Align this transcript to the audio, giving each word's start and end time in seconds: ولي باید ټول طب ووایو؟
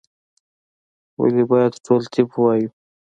ولي 1.19 1.43
باید 1.51 1.73
ټول 1.85 2.01
طب 2.13 2.27
ووایو؟ 2.31 2.69